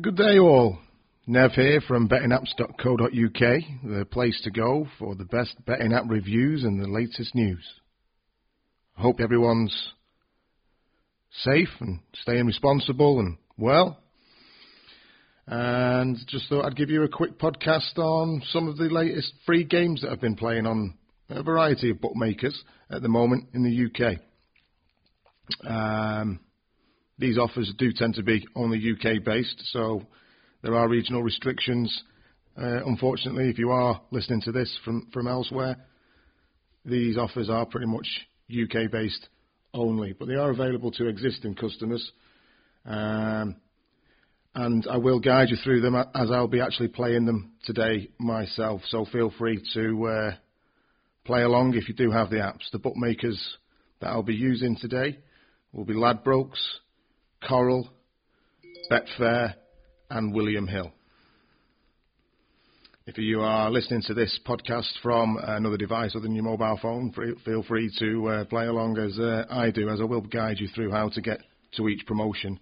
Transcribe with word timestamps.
Good 0.00 0.16
day, 0.16 0.38
all. 0.38 0.78
Nev 1.26 1.50
here 1.52 1.80
from 1.80 2.08
bettingapps.co.uk, 2.08 3.10
the 3.82 4.06
place 4.08 4.40
to 4.44 4.50
go 4.52 4.86
for 4.96 5.16
the 5.16 5.24
best 5.24 5.56
betting 5.66 5.92
app 5.92 6.04
reviews 6.06 6.62
and 6.62 6.80
the 6.80 6.86
latest 6.86 7.34
news. 7.34 7.64
I 8.96 9.02
hope 9.02 9.18
everyone's 9.18 9.74
safe 11.32 11.70
and 11.80 11.98
staying 12.14 12.46
responsible 12.46 13.18
and 13.18 13.38
well. 13.56 13.98
And 15.48 16.16
just 16.28 16.48
thought 16.48 16.64
I'd 16.64 16.76
give 16.76 16.90
you 16.90 17.02
a 17.02 17.08
quick 17.08 17.36
podcast 17.36 17.98
on 17.98 18.40
some 18.50 18.68
of 18.68 18.76
the 18.76 18.84
latest 18.84 19.32
free 19.46 19.64
games 19.64 20.02
that 20.02 20.12
I've 20.12 20.20
been 20.20 20.36
playing 20.36 20.66
on 20.66 20.94
a 21.28 21.42
variety 21.42 21.90
of 21.90 22.00
bookmakers 22.00 22.62
at 22.88 23.02
the 23.02 23.08
moment 23.08 23.48
in 23.52 23.64
the 23.64 24.06
UK. 24.06 24.18
Um, 25.68 26.38
these 27.18 27.38
offers 27.38 27.72
do 27.78 27.92
tend 27.92 28.14
to 28.14 28.22
be 28.22 28.46
only 28.54 28.78
UK 28.78 29.24
based, 29.24 29.62
so 29.72 30.02
there 30.62 30.74
are 30.74 30.88
regional 30.88 31.22
restrictions. 31.22 32.02
Uh, 32.56 32.84
unfortunately, 32.86 33.48
if 33.48 33.58
you 33.58 33.70
are 33.70 34.00
listening 34.10 34.40
to 34.42 34.52
this 34.52 34.78
from, 34.84 35.28
elsewhere, 35.28 35.76
these 36.84 37.16
offers 37.16 37.50
are 37.50 37.66
pretty 37.66 37.86
much 37.86 38.06
UK 38.50 38.90
based 38.90 39.28
only, 39.74 40.12
but 40.12 40.26
they 40.28 40.34
are 40.34 40.50
available 40.50 40.90
to 40.92 41.08
existing 41.08 41.54
customers. 41.54 42.12
Um, 42.84 43.56
and 44.54 44.86
I 44.90 44.96
will 44.96 45.20
guide 45.20 45.50
you 45.50 45.56
through 45.62 45.82
them 45.82 45.94
as 45.94 46.30
I'll 46.30 46.48
be 46.48 46.60
actually 46.60 46.88
playing 46.88 47.26
them 47.26 47.52
today 47.64 48.08
myself. 48.18 48.80
So 48.88 49.04
feel 49.12 49.32
free 49.38 49.62
to 49.74 50.06
uh, 50.06 50.30
play 51.24 51.42
along 51.42 51.74
if 51.74 51.88
you 51.88 51.94
do 51.94 52.10
have 52.10 52.30
the 52.30 52.36
apps. 52.36 52.70
The 52.72 52.78
bookmakers 52.78 53.40
that 54.00 54.08
I'll 54.08 54.22
be 54.22 54.34
using 54.34 54.76
today 54.76 55.18
will 55.72 55.84
be 55.84 55.94
Ladbrokes, 55.94 56.58
Coral, 57.46 57.88
Betfair, 58.90 59.54
and 60.10 60.34
William 60.34 60.66
Hill. 60.66 60.92
If 63.06 63.16
you 63.16 63.40
are 63.40 63.70
listening 63.70 64.02
to 64.06 64.14
this 64.14 64.38
podcast 64.46 64.90
from 65.02 65.38
another 65.42 65.78
device 65.78 66.12
other 66.14 66.24
than 66.24 66.34
your 66.34 66.44
mobile 66.44 66.78
phone, 66.82 67.12
feel 67.44 67.62
free 67.62 67.90
to 67.98 68.28
uh, 68.28 68.44
play 68.44 68.66
along 68.66 68.98
as 68.98 69.18
uh, 69.18 69.44
I 69.48 69.70
do, 69.70 69.88
as 69.88 70.00
I 70.00 70.04
will 70.04 70.20
guide 70.20 70.58
you 70.58 70.68
through 70.68 70.90
how 70.90 71.08
to 71.10 71.20
get 71.22 71.40
to 71.76 71.88
each 71.88 72.04
promotion, 72.06 72.60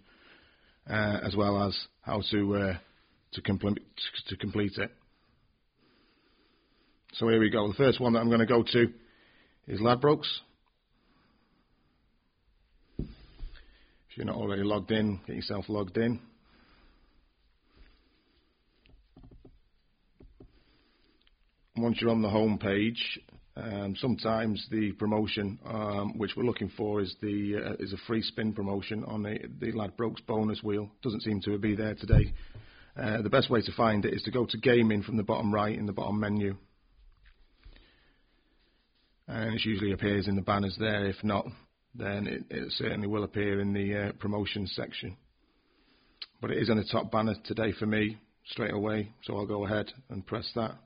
uh, 0.88 1.18
as 1.24 1.34
well 1.34 1.62
as 1.64 1.76
how 2.02 2.22
to 2.30 2.54
uh, 2.56 2.74
to, 3.32 3.42
complete, 3.42 3.78
to 4.28 4.36
complete 4.36 4.78
it. 4.78 4.90
So 7.14 7.28
here 7.28 7.40
we 7.40 7.50
go. 7.50 7.68
The 7.68 7.74
first 7.74 8.00
one 8.00 8.12
that 8.12 8.20
I'm 8.20 8.28
going 8.28 8.40
to 8.40 8.46
go 8.46 8.62
to 8.62 8.86
is 9.66 9.80
Ladbrokes. 9.80 10.28
You're 14.16 14.24
not 14.24 14.36
already 14.36 14.62
logged 14.62 14.90
in, 14.92 15.20
get 15.26 15.36
yourself 15.36 15.66
logged 15.68 15.98
in. 15.98 16.18
Once 21.76 21.98
you're 22.00 22.10
on 22.10 22.22
the 22.22 22.30
home 22.30 22.56
page, 22.56 23.20
um, 23.56 23.94
sometimes 23.98 24.66
the 24.70 24.92
promotion 24.92 25.58
um, 25.66 26.16
which 26.16 26.30
we're 26.34 26.44
looking 26.44 26.70
for 26.78 27.02
is 27.02 27.14
the 27.20 27.56
uh, 27.62 27.72
is 27.78 27.92
a 27.92 27.98
free 28.06 28.22
spin 28.22 28.54
promotion 28.54 29.04
on 29.04 29.22
the, 29.22 29.38
the 29.60 29.72
Ladbrokes 29.72 30.24
bonus 30.26 30.62
wheel. 30.62 30.90
Doesn't 31.02 31.22
seem 31.22 31.42
to 31.42 31.58
be 31.58 31.76
there 31.76 31.94
today. 31.94 32.32
Uh, 32.98 33.20
the 33.20 33.28
best 33.28 33.50
way 33.50 33.60
to 33.60 33.72
find 33.72 34.06
it 34.06 34.14
is 34.14 34.22
to 34.22 34.30
go 34.30 34.46
to 34.46 34.56
gaming 34.56 35.02
from 35.02 35.18
the 35.18 35.22
bottom 35.22 35.52
right 35.52 35.78
in 35.78 35.84
the 35.84 35.92
bottom 35.92 36.18
menu. 36.18 36.56
And 39.28 39.54
it 39.54 39.64
usually 39.66 39.92
appears 39.92 40.26
in 40.26 40.36
the 40.36 40.42
banners 40.42 40.76
there. 40.80 41.04
If 41.04 41.22
not, 41.22 41.46
then 41.98 42.26
it, 42.26 42.44
it 42.50 42.72
certainly 42.72 43.06
will 43.06 43.24
appear 43.24 43.60
in 43.60 43.72
the 43.72 44.08
uh, 44.08 44.12
promotions 44.18 44.72
section. 44.74 45.16
But 46.40 46.50
it 46.50 46.58
is 46.58 46.70
on 46.70 46.76
the 46.76 46.84
top 46.84 47.10
banner 47.10 47.34
today 47.44 47.72
for 47.72 47.86
me 47.86 48.18
straight 48.46 48.74
away, 48.74 49.12
so 49.22 49.36
I'll 49.36 49.46
go 49.46 49.64
ahead 49.64 49.92
and 50.10 50.26
press 50.26 50.50
that. 50.54 50.76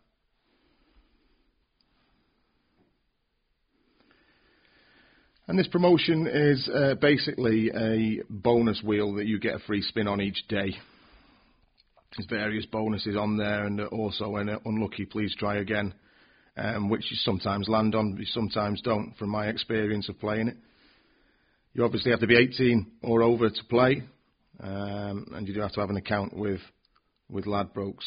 And 5.51 5.58
this 5.58 5.67
promotion 5.67 6.29
is 6.29 6.68
uh, 6.73 6.95
basically 7.01 7.70
a 7.74 8.23
bonus 8.30 8.80
wheel 8.85 9.14
that 9.14 9.27
you 9.27 9.40
get 9.40 9.56
a 9.56 9.58
free 9.58 9.83
spin 9.83 10.06
on 10.06 10.20
each 10.20 10.46
day. 10.48 10.77
There's 12.17 12.29
various 12.29 12.67
bonuses 12.67 13.17
on 13.17 13.36
there, 13.36 13.64
and 13.64 13.80
also 13.80 14.29
when 14.30 14.48
unlucky, 14.64 15.06
please 15.06 15.35
try 15.36 15.56
again, 15.56 15.92
um, 16.56 16.89
which 16.89 17.11
you 17.11 17.17
sometimes 17.17 17.68
land 17.68 17.96
on, 17.96 18.17
you 18.17 18.27
sometimes 18.27 18.80
don't, 18.83 19.12
from 19.18 19.30
my 19.30 19.48
experience 19.48 20.08
of 20.08 20.20
playing 20.20 20.48
it. 20.48 20.56
You 21.73 21.85
obviously 21.85 22.11
have 22.11 22.20
to 22.20 22.27
be 22.27 22.36
18 22.36 22.91
or 23.03 23.23
over 23.23 23.48
to 23.48 23.64
play, 23.69 24.03
um, 24.58 25.27
and 25.33 25.47
you 25.47 25.55
do 25.55 25.61
have 25.61 25.73
to 25.73 25.81
have 25.81 25.91
an 25.91 25.97
account 25.97 26.36
with 26.36 26.61
with 27.31 27.45
Ladbrokes. 27.45 28.03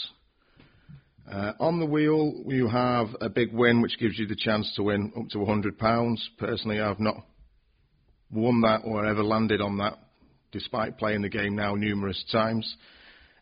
Uh, 1.32 1.54
on 1.62 1.80
the 1.80 1.86
wheel, 1.86 2.44
you 2.48 2.68
have 2.68 3.08
a 3.22 3.30
big 3.30 3.54
win, 3.54 3.82
which 3.82 3.98
gives 3.98 4.20
you 4.20 4.28
the 4.28 4.36
chance 4.36 4.70
to 4.76 4.84
win 4.84 5.14
up 5.18 5.30
to 5.30 5.38
£100. 5.38 6.18
Personally, 6.38 6.82
I've 6.82 7.00
not 7.00 7.16
won 8.30 8.60
that 8.62 8.82
or 8.84 9.06
ever 9.06 9.24
landed 9.24 9.62
on 9.62 9.78
that, 9.78 9.98
despite 10.52 10.98
playing 10.98 11.22
the 11.22 11.30
game 11.30 11.56
now 11.56 11.76
numerous 11.76 12.22
times. 12.34 12.76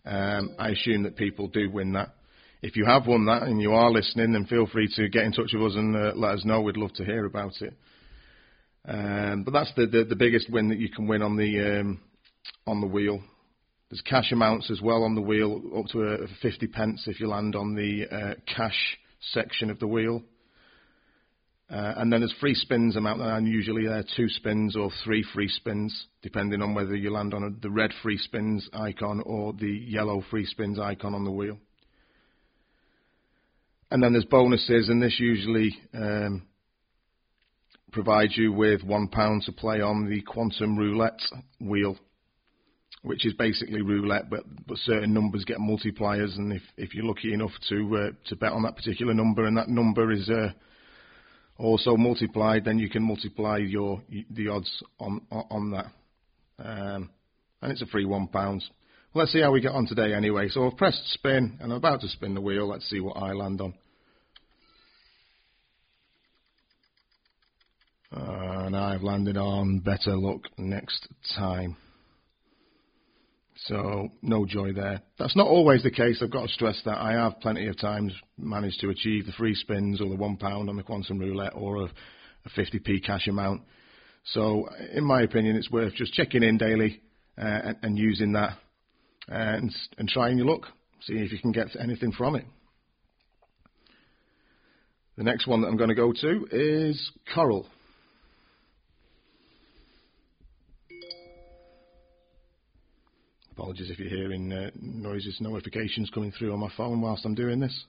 Um, 0.05 0.53
I 0.59 0.69
assume 0.69 1.01
that 1.03 1.15
people 1.15 1.47
do 1.47 1.71
win 1.71 1.93
that. 1.93 2.09
If 2.61 2.75
you 2.75 2.85
have 2.85 3.07
won 3.07 3.25
that 3.25 3.41
and 3.41 3.59
you 3.59 3.71
are 3.71 3.89
listening, 3.89 4.33
then 4.33 4.45
feel 4.45 4.67
free 4.67 4.87
to 4.97 5.09
get 5.09 5.23
in 5.23 5.31
touch 5.31 5.49
with 5.51 5.71
us 5.71 5.75
and 5.75 5.95
uh, 5.95 6.11
let 6.15 6.35
us 6.35 6.45
know. 6.45 6.61
We'd 6.61 6.77
love 6.77 6.93
to 6.93 7.05
hear 7.05 7.25
about 7.25 7.59
it. 7.61 7.73
Um, 8.87 9.43
but 9.43 9.51
that's 9.51 9.71
the, 9.75 9.85
the, 9.85 10.05
the 10.05 10.15
biggest 10.15 10.49
win 10.49 10.69
that 10.69 10.79
you 10.79 10.89
can 10.89 11.07
win 11.07 11.21
on 11.21 11.35
the 11.37 11.79
um, 11.79 12.01
on 12.65 12.81
the 12.81 12.87
wheel. 12.87 13.21
There's 13.89 14.01
cash 14.01 14.31
amounts 14.31 14.71
as 14.71 14.81
well 14.81 15.03
on 15.03 15.15
the 15.15 15.21
wheel, 15.21 15.61
up 15.77 15.87
to 15.91 16.03
a, 16.03 16.23
a 16.23 16.27
50 16.41 16.67
pence 16.67 17.03
if 17.07 17.19
you 17.19 17.27
land 17.27 17.55
on 17.55 17.75
the 17.75 18.07
uh, 18.09 18.33
cash 18.55 18.97
section 19.33 19.69
of 19.69 19.79
the 19.79 19.87
wheel. 19.87 20.23
Uh, 21.69 21.93
and 21.97 22.11
then 22.11 22.19
there's 22.19 22.33
free 22.41 22.55
spins 22.55 22.97
amount, 22.97 23.21
and 23.21 23.47
usually 23.47 23.85
there 23.85 23.99
are 23.99 24.05
two 24.17 24.27
spins 24.27 24.75
or 24.75 24.89
three 25.05 25.23
free 25.33 25.47
spins, 25.47 26.07
depending 26.21 26.61
on 26.61 26.73
whether 26.73 26.95
you 26.95 27.11
land 27.11 27.33
on 27.33 27.43
a, 27.43 27.61
the 27.61 27.69
red 27.69 27.91
free 28.03 28.17
spins 28.17 28.67
icon 28.73 29.21
or 29.25 29.53
the 29.53 29.71
yellow 29.71 30.21
free 30.29 30.45
spins 30.45 30.79
icon 30.79 31.13
on 31.13 31.23
the 31.23 31.31
wheel. 31.31 31.57
And 33.89 34.03
then 34.03 34.11
there's 34.11 34.25
bonuses, 34.25 34.89
and 34.89 35.01
this 35.01 35.17
usually 35.17 35.77
um, 35.93 36.43
provide 37.91 38.29
you 38.35 38.51
with 38.51 38.83
one 38.83 39.07
pound 39.07 39.43
to 39.43 39.51
play 39.51 39.81
on 39.81 40.09
the 40.09 40.21
quantum 40.21 40.77
roulette 40.77 41.21
wheel, 41.59 41.97
which 43.03 43.25
is 43.25 43.33
basically 43.33 43.81
roulette, 43.81 44.29
but, 44.29 44.43
but 44.67 44.77
certain 44.77 45.13
numbers 45.13 45.45
get 45.45 45.57
multipliers, 45.57 46.37
and 46.37 46.53
if, 46.53 46.61
if 46.77 46.93
you're 46.93 47.05
lucky 47.05 47.33
enough 47.33 47.51
to 47.69 47.97
uh, 47.97 48.29
to 48.29 48.35
bet 48.35 48.51
on 48.51 48.63
that 48.63 48.75
particular 48.75 49.13
number, 49.13 49.45
and 49.45 49.57
that 49.57 49.69
number 49.69 50.11
is 50.11 50.29
uh, 50.29 50.49
also 51.57 51.95
multiplied, 51.95 52.65
then 52.65 52.79
you 52.79 52.89
can 52.89 53.03
multiply 53.03 53.57
your 53.57 54.01
the 54.31 54.47
odds 54.47 54.83
on 54.99 55.21
on 55.29 55.71
that, 55.71 55.91
um, 56.59 57.09
and 57.61 57.71
it's 57.71 57.81
a 57.81 57.87
free 57.87 58.05
one 58.05 58.27
pound. 58.27 58.63
Let's 59.13 59.33
see 59.33 59.41
how 59.41 59.51
we 59.51 59.59
get 59.59 59.73
on 59.73 59.87
today 59.87 60.13
anyway. 60.13 60.47
So 60.47 60.67
I've 60.67 60.77
pressed 60.77 61.11
spin, 61.11 61.57
and 61.59 61.71
I'm 61.71 61.77
about 61.77 61.99
to 62.01 62.07
spin 62.07 62.33
the 62.33 62.39
wheel. 62.39 62.69
Let's 62.69 62.89
see 62.89 63.01
what 63.01 63.17
I 63.17 63.33
land 63.33 63.59
on. 63.59 63.73
And 68.11 68.75
I've 68.75 69.03
landed 69.03 69.37
on 69.37 69.79
better 69.79 70.15
luck 70.15 70.41
next 70.57 71.07
time. 71.37 71.77
So 73.65 74.09
no 74.21 74.45
joy 74.45 74.73
there. 74.73 75.01
That's 75.19 75.35
not 75.35 75.47
always 75.47 75.83
the 75.83 75.91
case. 75.91 76.19
I've 76.21 76.31
got 76.31 76.47
to 76.47 76.53
stress 76.53 76.81
that 76.85 76.97
I 76.97 77.13
have 77.13 77.39
plenty 77.41 77.67
of 77.67 77.79
times 77.79 78.13
managed 78.37 78.79
to 78.81 78.89
achieve 78.89 79.27
the 79.27 79.31
free 79.33 79.53
spins 79.53 80.01
or 80.01 80.09
the 80.09 80.15
one 80.15 80.37
pound 80.37 80.69
on 80.69 80.77
the 80.77 80.83
quantum 80.83 81.19
roulette 81.19 81.53
or 81.55 81.83
a, 81.83 81.85
a 81.85 82.49
50p 82.57 83.05
cash 83.05 83.27
amount. 83.27 83.61
So 84.25 84.67
in 84.93 85.03
my 85.03 85.21
opinion, 85.21 85.55
it's 85.55 85.71
worth 85.71 85.93
just 85.93 86.13
checking 86.13 86.43
in 86.43 86.57
daily 86.57 87.01
uh, 87.37 87.45
and, 87.45 87.77
and, 87.83 87.97
using 87.97 88.33
that 88.33 88.57
and, 89.27 89.73
and 89.97 90.09
trying 90.09 90.37
your 90.37 90.47
luck. 90.47 90.63
See 91.01 91.13
if 91.13 91.31
you 91.31 91.39
can 91.39 91.51
get 91.51 91.67
anything 91.79 92.11
from 92.11 92.35
it. 92.35 92.45
The 95.17 95.23
next 95.23 95.45
one 95.45 95.61
that 95.61 95.67
I'm 95.67 95.77
going 95.77 95.89
to 95.89 95.95
go 95.95 96.13
to 96.13 96.47
is 96.51 97.11
Coral. 97.33 97.67
Apologies 103.61 103.91
if 103.91 103.99
you're 103.99 104.09
hearing 104.09 104.51
uh, 104.51 104.71
noises, 104.81 105.37
notifications 105.39 106.09
coming 106.09 106.31
through 106.31 106.51
on 106.51 106.57
my 106.57 106.71
phone 106.75 106.99
whilst 106.99 107.23
I'm 107.25 107.35
doing 107.35 107.59
this. 107.59 107.85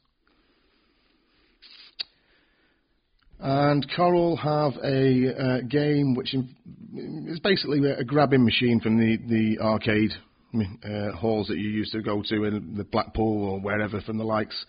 And 3.41 3.91
Coral 3.97 4.37
have 4.37 4.75
a 4.85 5.35
uh, 5.35 5.61
game 5.63 6.15
which 6.15 6.35
is 6.35 7.41
basically 7.41 7.91
a 7.91 8.05
grabbing 8.05 8.45
machine 8.45 8.81
from 8.81 8.99
the, 8.99 9.17
the 9.27 9.63
arcade 9.63 10.11
uh, 10.85 11.17
halls 11.17 11.49
that 11.49 11.57
you 11.57 11.71
used 11.71 11.93
to 11.93 12.03
go 12.03 12.23
to 12.23 12.45
in 12.45 12.75
the 12.77 12.85
Blackpool 12.85 13.43
or 13.43 13.59
wherever 13.59 14.03
from 14.03 14.19
the 14.19 14.25
likes 14.25 14.67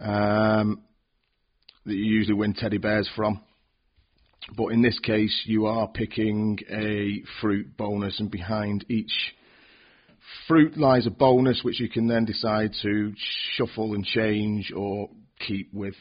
um, 0.00 0.82
that 1.84 1.94
you 1.94 2.04
usually 2.04 2.34
win 2.34 2.52
teddy 2.52 2.78
bears 2.78 3.08
from. 3.14 3.42
But 4.56 4.72
in 4.72 4.82
this 4.82 4.98
case, 4.98 5.44
you 5.44 5.66
are 5.66 5.86
picking 5.86 6.58
a 6.68 7.22
fruit 7.40 7.76
bonus, 7.76 8.18
and 8.18 8.28
behind 8.28 8.84
each 8.88 9.12
fruit 10.46 10.76
lies 10.76 11.06
a 11.06 11.10
bonus 11.10 11.62
which 11.62 11.80
you 11.80 11.88
can 11.88 12.06
then 12.06 12.24
decide 12.24 12.72
to 12.82 13.12
shuffle 13.56 13.94
and 13.94 14.04
change 14.04 14.72
or 14.74 15.08
keep 15.46 15.72
with. 15.72 15.94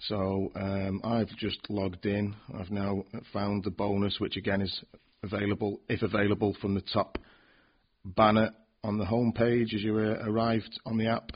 So 0.00 0.52
um, 0.54 1.00
I've 1.04 1.28
just 1.38 1.58
logged 1.68 2.06
in. 2.06 2.34
I've 2.58 2.70
now 2.70 3.04
found 3.32 3.64
the 3.64 3.70
bonus, 3.70 4.18
which 4.20 4.36
again 4.36 4.62
is 4.62 4.82
available, 5.22 5.80
if 5.88 6.02
available, 6.02 6.56
from 6.60 6.74
the 6.74 6.84
top 6.92 7.18
banner 8.04 8.50
on 8.84 8.98
the 8.98 9.04
home 9.04 9.32
page 9.32 9.74
as 9.74 9.82
you 9.82 9.96
arrived 9.96 10.80
on 10.86 10.98
the 10.98 11.08
app. 11.08 11.32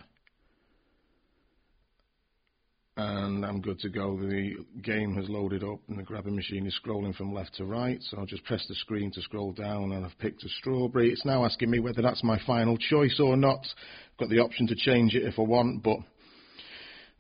And 2.95 3.47
I'm 3.47 3.63
good 3.63 3.79
to 3.81 3.89
go. 3.89 4.19
The 4.19 4.57
game 4.83 5.15
has 5.15 5.27
loaded 5.31 5.65
up 5.65 5.81
and 5.89 5.99
the 5.99 6.03
grabbing 6.03 6.37
machine 6.37 6.67
is 6.67 6.79
scrolling 6.85 7.15
from 7.15 7.33
left 7.33 7.55
to 7.55 7.65
right. 7.65 7.99
So 8.03 8.19
I'll 8.19 8.27
just 8.27 8.45
press 8.45 8.65
the 8.69 8.75
screen 8.75 9.11
to 9.13 9.23
scroll 9.23 9.53
down 9.53 9.93
and 9.93 10.05
I've 10.05 10.19
picked 10.19 10.45
a 10.45 10.49
strawberry. 10.61 11.11
It's 11.11 11.25
now 11.25 11.45
asking 11.45 11.71
me 11.71 11.81
whether 11.81 12.03
that's 12.03 12.23
my 12.23 12.39
final 12.47 12.77
choice 12.77 13.19
or 13.19 13.35
not. 13.37 13.61
I've 13.61 14.19
got 14.19 14.29
the 14.29 14.41
option 14.41 14.67
to 14.67 14.75
change 14.75 15.15
it 15.15 15.23
if 15.23 15.39
I 15.39 15.43
want, 15.43 15.83
but 15.83 16.01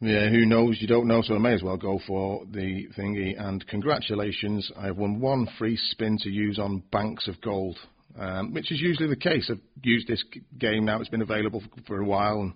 yeah, 0.02 0.28
who 0.28 0.44
knows? 0.44 0.78
You 0.80 0.88
don't 0.88 1.06
know, 1.06 1.22
so 1.22 1.36
I 1.36 1.38
may 1.38 1.54
as 1.54 1.62
well 1.62 1.76
go 1.76 2.00
for 2.06 2.44
the 2.50 2.88
thingy. 2.98 3.40
And 3.40 3.64
congratulations, 3.68 4.70
I've 4.76 4.96
won 4.96 5.20
one 5.20 5.46
free 5.58 5.76
spin 5.76 6.18
to 6.22 6.28
use 6.28 6.58
on 6.58 6.82
Banks 6.90 7.28
of 7.28 7.40
Gold, 7.40 7.78
um, 8.18 8.52
which 8.52 8.72
is 8.72 8.80
usually 8.80 9.08
the 9.08 9.16
case. 9.16 9.48
I've 9.48 9.60
used 9.82 10.08
this 10.08 10.22
game 10.58 10.84
now; 10.84 11.00
it's 11.00 11.08
been 11.08 11.22
available 11.22 11.60
for, 11.60 11.82
for 11.86 12.00
a 12.00 12.04
while, 12.04 12.40
and 12.40 12.52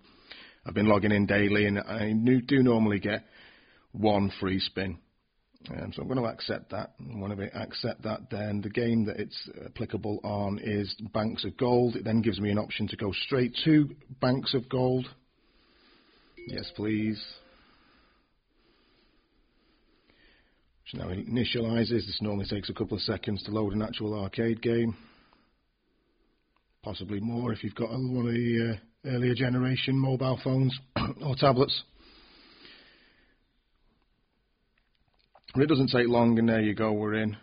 I've 0.66 0.74
been 0.74 0.88
logging 0.88 1.12
in 1.12 1.26
daily, 1.26 1.66
and 1.66 1.78
I 1.78 2.12
do 2.12 2.62
normally 2.62 2.98
get 2.98 3.24
one 3.92 4.32
free 4.40 4.58
spin. 4.58 4.98
Um, 5.70 5.92
so 5.92 6.02
I'm 6.02 6.08
going 6.08 6.20
to 6.20 6.28
accept 6.28 6.70
that. 6.70 6.94
And 6.98 7.20
when 7.20 7.32
I 7.32 7.62
accept 7.62 8.02
that, 8.02 8.30
then 8.30 8.62
the 8.62 8.70
game 8.70 9.04
that 9.06 9.18
it's 9.18 9.48
applicable 9.64 10.20
on 10.24 10.58
is 10.62 10.94
Banks 11.14 11.44
of 11.44 11.56
Gold. 11.56 11.94
It 11.94 12.04
then 12.04 12.20
gives 12.20 12.40
me 12.40 12.50
an 12.50 12.58
option 12.58 12.88
to 12.88 12.96
go 12.96 13.12
straight 13.12 13.56
to 13.64 13.94
Banks 14.20 14.54
of 14.54 14.68
Gold. 14.68 15.06
Yes, 16.48 16.70
please. 16.74 17.24
Which 20.82 21.00
now 21.00 21.08
initializes. 21.08 22.06
This 22.06 22.18
normally 22.20 22.46
takes 22.46 22.70
a 22.70 22.74
couple 22.74 22.96
of 22.96 23.02
seconds 23.02 23.42
to 23.44 23.52
load 23.52 23.72
an 23.72 23.82
actual 23.82 24.20
arcade 24.20 24.62
game. 24.62 24.96
Possibly 26.82 27.20
more 27.20 27.52
if 27.52 27.64
you've 27.64 27.74
got 27.74 27.90
one 27.90 28.26
of 28.28 28.34
the 28.34 28.74
uh, 28.74 28.80
earlier 29.06 29.34
generation 29.34 29.96
mobile 29.96 30.38
phones 30.42 30.78
or 31.22 31.34
tablets. 31.36 31.82
It 35.54 35.68
doesn't 35.68 35.88
take 35.88 36.08
long, 36.08 36.38
and 36.38 36.48
there 36.48 36.60
you 36.60 36.74
go, 36.74 36.92
we're 36.92 37.14
in. 37.14 37.36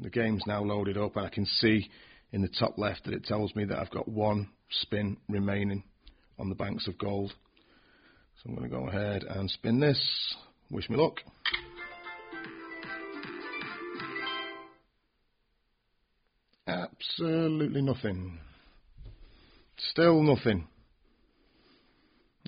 The 0.00 0.10
game's 0.10 0.42
now 0.46 0.62
loaded 0.62 0.98
up, 0.98 1.16
and 1.16 1.26
I 1.26 1.28
can 1.28 1.46
see 1.46 1.88
in 2.32 2.42
the 2.42 2.48
top 2.48 2.76
left 2.76 3.04
that 3.04 3.14
it 3.14 3.24
tells 3.24 3.54
me 3.54 3.64
that 3.66 3.78
I've 3.78 3.90
got 3.90 4.08
one 4.08 4.48
spin 4.70 5.16
remaining 5.28 5.84
on 6.38 6.48
the 6.48 6.54
banks 6.54 6.88
of 6.88 6.98
gold. 6.98 7.32
So 8.42 8.48
I'm 8.48 8.56
going 8.56 8.68
to 8.68 8.76
go 8.76 8.88
ahead 8.88 9.22
and 9.22 9.48
spin 9.48 9.78
this. 9.78 10.34
Wish 10.70 10.90
me 10.90 10.96
luck. 10.96 11.20
Absolutely 16.66 17.82
nothing. 17.82 18.38
Still 19.76 20.22
nothing. 20.22 20.66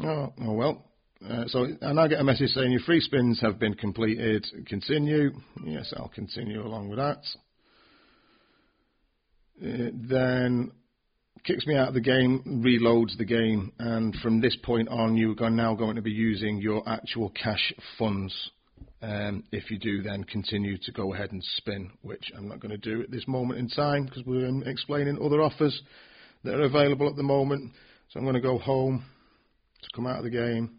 Oh, 0.03 0.33
oh 0.43 0.53
well. 0.53 0.85
Uh, 1.27 1.45
so 1.47 1.67
I 1.81 1.93
now 1.93 2.07
get 2.07 2.21
a 2.21 2.25
message 2.25 2.51
saying 2.51 2.73
your 2.73 2.81
free 2.83 3.01
spins 3.01 3.41
have 3.41 3.59
been 3.59 3.75
completed. 3.75 4.47
Continue. 4.67 5.31
Yes, 5.65 5.93
I'll 5.97 6.09
continue 6.09 6.67
along 6.67 6.89
with 6.89 6.99
that. 6.99 7.23
Uh, 9.63 9.91
then 9.95 10.73
kicks 11.45 11.67
me 11.67 11.77
out 11.77 11.89
of 11.89 11.95
the 11.95 12.01
game, 12.01 12.63
reloads 12.65 13.17
the 13.17 13.25
game, 13.25 13.73
and 13.79 14.15
from 14.17 14.41
this 14.41 14.57
point 14.63 14.89
on, 14.89 15.17
you 15.17 15.37
are 15.41 15.51
now 15.51 15.75
going 15.75 15.97
to 15.97 16.03
be 16.03 16.11
using 16.11 16.59
your 16.59 16.87
actual 16.89 17.31
cash 17.31 17.73
funds. 17.99 18.35
Um, 19.01 19.45
if 19.53 19.71
you 19.71 19.79
do 19.79 20.03
then 20.03 20.25
continue 20.25 20.79
to 20.79 20.93
go 20.93 21.13
ahead 21.13 21.33
and 21.33 21.45
spin, 21.57 21.91
which 22.01 22.33
I'm 22.37 22.49
not 22.49 22.61
going 22.61 22.71
to 22.71 22.79
do 22.79 23.03
at 23.03 23.11
this 23.11 23.29
moment 23.29 23.61
in 23.61 23.69
time 23.69 24.07
because 24.07 24.25
we're 24.25 24.51
explaining 24.67 25.19
other 25.23 25.43
offers 25.43 25.79
that 26.43 26.55
are 26.55 26.63
available 26.63 27.09
at 27.09 27.17
the 27.17 27.23
moment. 27.23 27.73
So 28.09 28.19
I'm 28.19 28.25
going 28.25 28.35
to 28.35 28.41
go 28.41 28.59
home 28.59 29.05
to 29.85 29.97
come 29.97 30.07
out 30.07 30.19
of 30.19 30.25
the 30.25 30.31
game. 30.31 30.79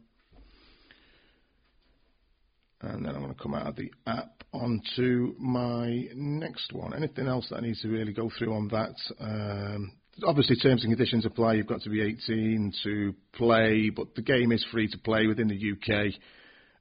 And 2.82 3.06
then 3.06 3.16
I'm 3.16 3.22
going 3.22 3.34
to 3.34 3.42
come 3.42 3.56
out 3.56 3.68
of 3.68 3.76
the 3.76 3.92
app 4.06 4.44
onto 4.52 5.34
my 5.40 6.08
next 6.14 6.74
one. 6.74 6.94
Anything 6.94 7.28
else 7.28 7.48
that 7.50 7.58
I 7.58 7.62
need 7.62 7.78
to 7.82 7.88
really 7.88 8.14
go 8.14 8.30
through 8.38 8.54
on 8.54 8.68
that? 8.70 8.96
Um, 9.20 9.94
obviously 10.24 10.56
terms 10.56 10.84
and 10.84 10.92
conditions 10.92 11.26
apply. 11.26 11.54
You've 11.54 11.68
got 11.68 11.82
to 11.82 11.90
be 11.90 12.02
18 12.02 12.74
to 12.84 13.16
play, 13.34 13.90
but 13.90 14.16
the 14.16 14.22
game 14.22 14.52
is 14.52 14.66
free 14.72 14.88
to 14.90 14.98
play 15.00 15.28
within 15.28 15.48
the 15.48 15.56
UK 15.72 16.14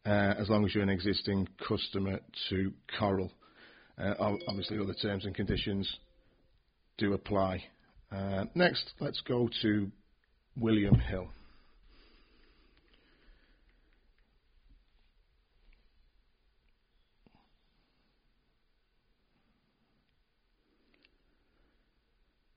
uh, 0.06 0.40
as 0.40 0.48
long 0.48 0.64
as 0.64 0.74
you're 0.74 0.82
an 0.82 0.90
existing 0.90 1.48
customer 1.66 2.20
to 2.50 2.72
Coral. 2.98 3.32
Uh, 3.96 4.14
obviously, 4.48 4.78
other 4.78 4.94
terms 4.94 5.24
and 5.24 5.34
conditions 5.34 5.98
do 6.98 7.12
apply. 7.12 7.64
Uh, 8.10 8.44
next, 8.54 8.92
let's 9.00 9.20
go 9.20 9.48
to 9.62 9.90
William 10.56 10.98
Hill. 10.98 11.28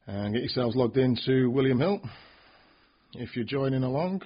And 0.08 0.34
get 0.34 0.42
yourselves 0.42 0.76
logged 0.76 0.98
into 0.98 1.50
William 1.50 1.80
Hill 1.80 2.00
if 3.14 3.36
you're 3.36 3.46
joining 3.46 3.84
along. 3.84 4.22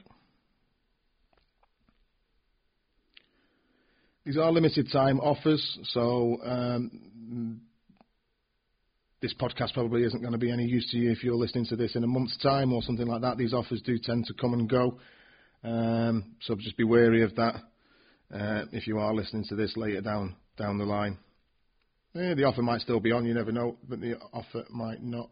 These 4.24 4.38
are 4.38 4.52
limited 4.52 4.88
time 4.94 5.20
offers, 5.20 5.80
so 5.86 6.38
um, 6.46 7.62
this 9.22 9.34
podcast 9.34 9.74
probably 9.74 10.04
isn't 10.04 10.22
going 10.22 10.34
to 10.34 10.38
be 10.38 10.52
any 10.52 10.66
use 10.66 10.88
to 10.92 10.98
you 10.98 11.10
if 11.10 11.24
you're 11.24 11.34
listening 11.34 11.66
to 11.66 11.76
this 11.76 11.96
in 11.96 12.04
a 12.04 12.08
month's 12.08 12.38
time 12.38 12.72
or 12.72 12.84
something 12.84 13.08
like 13.08 13.22
that. 13.22 13.38
These 13.38 13.56
offers 13.56 13.82
do 13.82 13.98
tend 13.98 14.26
to 14.26 14.36
come 14.36 14.54
and 14.54 14.70
go, 14.70 15.00
um, 15.64 16.36
so 16.42 16.56
just 16.56 16.78
be 16.78 16.84
wary 16.84 17.24
of 17.24 17.36
that 17.36 17.56
uh, 18.32 18.66
if 18.72 18.86
you 18.86 19.00
are 19.00 19.16
listening 19.16 19.46
to 19.50 19.56
this 19.56 19.76
later 19.76 20.02
down 20.02 20.36
down 20.58 20.78
the 20.78 20.86
line. 20.86 21.18
Yeah, 22.14 22.36
the 22.36 22.44
offer 22.44 22.62
might 22.62 22.82
still 22.82 23.00
be 23.00 23.12
on, 23.12 23.26
you 23.26 23.34
never 23.34 23.52
know, 23.52 23.78
but 23.88 24.02
the 24.02 24.18
offer 24.34 24.66
might 24.70 25.02
not. 25.02 25.32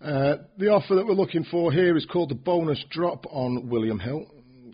Uh, 0.00 0.36
the 0.58 0.68
offer 0.68 0.94
that 0.94 1.06
we're 1.06 1.14
looking 1.14 1.44
for 1.44 1.72
here 1.72 1.96
is 1.96 2.04
called 2.04 2.28
the 2.28 2.34
bonus 2.34 2.84
drop 2.90 3.24
on 3.30 3.68
William 3.70 3.98
Hill, 3.98 4.26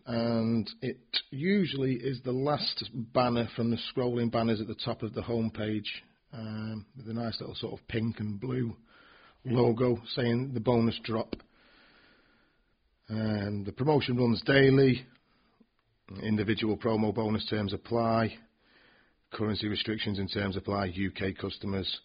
and 0.05 0.69
it 0.81 0.99
usually 1.31 1.95
is 1.95 2.21
the 2.25 2.33
last 2.33 2.91
banner 2.93 3.49
from 3.55 3.71
the 3.71 3.79
scrolling 3.95 4.33
banners 4.33 4.61
at 4.61 4.67
the 4.67 4.75
top 4.85 5.03
of 5.05 5.15
the 5.15 5.23
homepage 5.23 5.87
um, 6.33 6.85
with 6.97 7.09
a 7.09 7.13
nice 7.13 7.41
little 7.41 7.55
sort 7.55 7.73
of 7.73 7.87
pink 7.87 8.19
and 8.19 8.41
blue 8.41 8.77
logo 9.45 10.01
saying 10.15 10.55
the 10.55 10.61
bonus 10.61 10.99
drop. 11.05 11.37
And 13.09 13.65
the 13.65 13.73
promotion 13.73 14.17
runs 14.17 14.43
daily. 14.43 15.07
Individual 16.21 16.77
promo 16.77 17.15
bonus 17.15 17.47
terms 17.49 17.73
apply. 17.73 18.35
Currency 19.33 19.69
restrictions 19.69 20.19
and 20.19 20.33
terms 20.33 20.57
apply. 20.57 20.89
UK 20.89 21.37
customers 21.41 22.01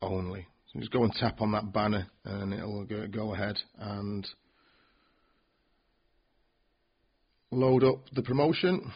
only. 0.00 0.46
So 0.72 0.78
just 0.78 0.92
go 0.92 1.04
and 1.04 1.12
tap 1.12 1.42
on 1.42 1.52
that 1.52 1.72
banner 1.72 2.06
and 2.24 2.54
it'll 2.54 2.84
go, 2.84 3.06
go 3.06 3.34
ahead 3.34 3.58
and 3.78 4.26
load 7.50 7.84
up 7.84 7.98
the 8.14 8.22
promotion. 8.22 8.90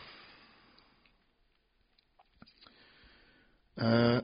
Uh, 3.76 4.22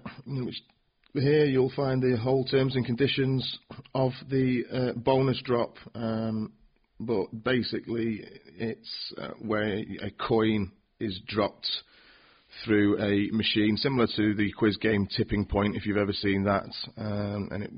here 1.12 1.44
you'll 1.44 1.72
find 1.76 2.02
the 2.02 2.16
whole 2.16 2.46
terms 2.46 2.74
and 2.74 2.86
conditions 2.86 3.58
of 3.94 4.12
the 4.30 4.64
uh, 4.72 4.98
bonus 4.98 5.42
drop, 5.44 5.76
um, 5.94 6.52
but 6.98 7.26
basically 7.44 8.24
it's 8.56 9.12
uh, 9.20 9.28
where 9.40 9.76
a 10.00 10.10
coin 10.26 10.72
is 10.98 11.20
dropped 11.26 11.68
through 12.64 13.00
a 13.00 13.30
machine 13.34 13.76
similar 13.76 14.06
to 14.16 14.34
the 14.34 14.52
quiz 14.52 14.76
game 14.76 15.08
Tipping 15.16 15.46
Point, 15.46 15.76
if 15.76 15.86
you've 15.86 15.96
ever 15.96 16.12
seen 16.12 16.44
that, 16.44 16.70
um, 16.96 17.48
and 17.50 17.62
it 17.62 17.70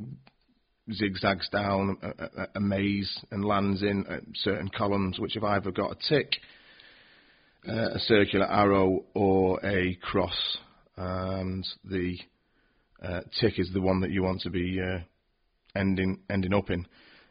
zigzags 0.93 1.49
down 1.49 1.97
a, 2.03 2.47
a, 2.57 2.61
maze 2.61 3.19
and 3.31 3.45
lands 3.45 3.83
in 3.83 4.05
certain 4.35 4.69
columns 4.69 5.19
which 5.19 5.35
have 5.35 5.45
either 5.45 5.71
got 5.71 5.93
a 5.93 6.09
tick, 6.09 6.33
uh, 7.69 7.91
a 7.95 7.99
circular 8.01 8.47
arrow, 8.47 9.05
or 9.15 9.65
a 9.65 9.95
cross. 10.03 10.59
And 10.97 11.67
the 11.85 12.19
uh, 13.03 13.21
tick 13.41 13.59
is 13.59 13.71
the 13.73 13.81
one 13.81 14.01
that 14.01 14.11
you 14.11 14.23
want 14.23 14.43
to 14.43 14.51
be 14.51 14.81
uh, 14.81 14.99
ending 15.75 16.21
ending 16.29 16.55
up 16.55 16.71
in. 16.71 16.87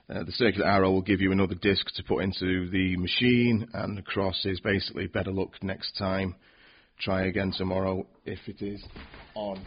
Uh, 0.09 0.23
the 0.23 0.31
circular 0.31 0.67
arrow 0.67 0.91
will 0.91 1.01
give 1.01 1.21
you 1.21 1.31
another 1.31 1.55
disc 1.55 1.85
to 1.95 2.03
put 2.03 2.23
into 2.23 2.69
the 2.71 2.97
machine, 2.97 3.67
and 3.73 3.97
the 3.97 4.01
cross 4.01 4.45
is 4.45 4.59
basically 4.59 5.07
better 5.07 5.31
luck 5.31 5.51
next 5.61 5.95
time 5.97 6.35
try 6.99 7.25
again 7.25 7.53
tomorrow 7.57 8.05
if 8.25 8.39
it 8.47 8.61
is 8.61 8.83
on. 9.35 9.65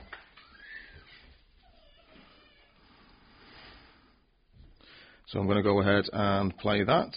So 5.29 5.41
I'm 5.41 5.47
going 5.47 5.57
to 5.57 5.63
go 5.63 5.81
ahead 5.81 6.05
and 6.13 6.57
play 6.59 6.85
that. 6.85 7.11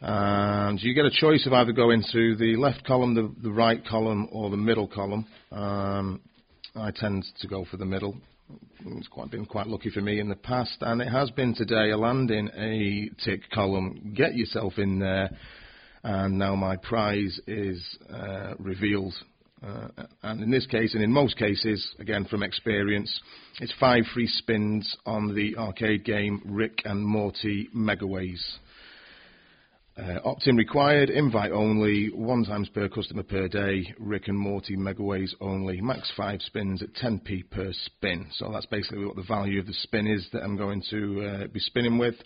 And 0.00 0.80
you 0.82 0.94
get 0.94 1.04
a 1.04 1.10
choice 1.10 1.46
of 1.46 1.52
either 1.52 1.72
going 1.72 2.02
to 2.12 2.36
the 2.36 2.56
left 2.56 2.84
column, 2.84 3.14
the, 3.14 3.32
the 3.42 3.50
right 3.50 3.82
column, 3.86 4.28
or 4.32 4.50
the 4.50 4.56
middle 4.56 4.88
column. 4.88 5.26
Um, 5.50 6.20
I 6.74 6.90
tend 6.90 7.24
to 7.40 7.48
go 7.48 7.64
for 7.70 7.76
the 7.76 7.84
middle. 7.84 8.16
It's 8.84 9.08
quite 9.08 9.30
been 9.30 9.46
quite 9.46 9.66
lucky 9.66 9.90
for 9.90 10.02
me 10.02 10.20
in 10.20 10.28
the 10.28 10.34
past, 10.34 10.76
and 10.80 11.00
it 11.00 11.08
has 11.08 11.30
been 11.30 11.54
today. 11.54 11.90
A 11.90 11.96
landing 11.96 12.50
a 12.56 13.08
tick 13.24 13.50
column. 13.50 14.12
Get 14.14 14.34
yourself 14.34 14.74
in 14.76 14.98
there, 14.98 15.30
and 16.04 16.38
now 16.38 16.54
my 16.54 16.76
prize 16.76 17.40
is 17.46 17.98
uh, 18.12 18.54
revealed. 18.58 19.14
Uh, 19.66 19.88
and 20.22 20.42
in 20.42 20.50
this 20.50 20.66
case, 20.66 20.92
and 20.92 21.02
in 21.02 21.10
most 21.10 21.38
cases, 21.38 21.94
again 21.98 22.26
from 22.26 22.42
experience, 22.42 23.20
it's 23.60 23.72
five 23.80 24.04
free 24.12 24.26
spins 24.26 24.94
on 25.06 25.34
the 25.34 25.56
arcade 25.56 26.04
game 26.04 26.42
Rick 26.44 26.82
and 26.84 27.02
Morty 27.02 27.68
Megaways. 27.74 28.42
Uh, 29.96 30.18
opt-in 30.24 30.56
required, 30.56 31.08
invite 31.08 31.52
only, 31.52 32.10
one 32.12 32.44
times 32.44 32.68
per 32.68 32.88
customer 32.88 33.22
per 33.22 33.48
day, 33.48 33.94
Rick 33.98 34.26
and 34.26 34.36
Morty 34.36 34.76
Megaways 34.76 35.30
only, 35.40 35.80
max 35.80 36.12
five 36.16 36.42
spins 36.42 36.82
at 36.82 36.92
10p 36.94 37.48
per 37.48 37.72
spin. 37.72 38.26
So 38.32 38.50
that's 38.52 38.66
basically 38.66 39.06
what 39.06 39.16
the 39.16 39.22
value 39.22 39.60
of 39.60 39.66
the 39.66 39.72
spin 39.72 40.08
is 40.08 40.28
that 40.32 40.42
I'm 40.42 40.56
going 40.56 40.82
to 40.90 41.26
uh, 41.26 41.46
be 41.46 41.60
spinning 41.60 41.96
with. 41.96 42.16